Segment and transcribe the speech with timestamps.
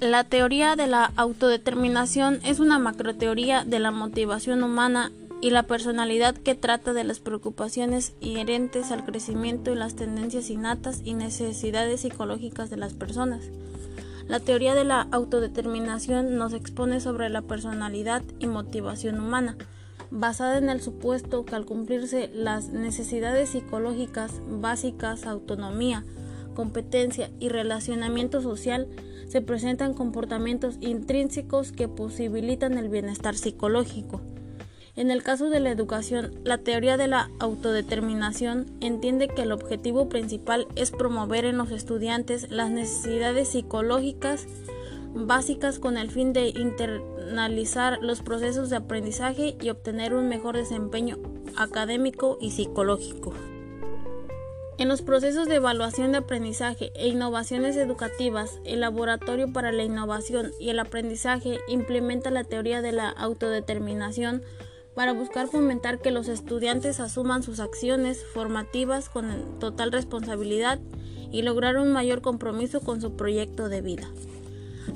[0.00, 6.34] La teoría de la autodeterminación es una macroteoría de la motivación humana y la personalidad
[6.34, 12.70] que trata de las preocupaciones inherentes al crecimiento y las tendencias innatas y necesidades psicológicas
[12.70, 13.50] de las personas.
[14.26, 19.58] La teoría de la autodeterminación nos expone sobre la personalidad y motivación humana,
[20.10, 26.06] basada en el supuesto que al cumplirse las necesidades psicológicas básicas, autonomía,
[26.54, 28.88] competencia y relacionamiento social,
[29.30, 34.20] se presentan comportamientos intrínsecos que posibilitan el bienestar psicológico.
[34.96, 40.08] En el caso de la educación, la teoría de la autodeterminación entiende que el objetivo
[40.08, 44.48] principal es promover en los estudiantes las necesidades psicológicas
[45.14, 51.18] básicas con el fin de internalizar los procesos de aprendizaje y obtener un mejor desempeño
[51.56, 53.32] académico y psicológico.
[54.80, 60.52] En los procesos de evaluación de aprendizaje e innovaciones educativas, el Laboratorio para la Innovación
[60.58, 64.42] y el Aprendizaje implementa la teoría de la autodeterminación
[64.94, 70.78] para buscar fomentar que los estudiantes asuman sus acciones formativas con total responsabilidad
[71.30, 74.08] y lograr un mayor compromiso con su proyecto de vida.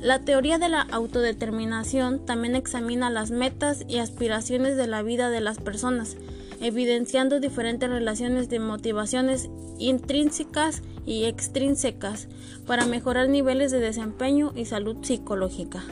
[0.00, 5.42] La teoría de la autodeterminación también examina las metas y aspiraciones de la vida de
[5.42, 6.16] las personas,
[6.60, 12.28] evidenciando diferentes relaciones de motivaciones intrínsecas y extrínsecas
[12.66, 15.84] para mejorar niveles de desempeño y salud psicológica.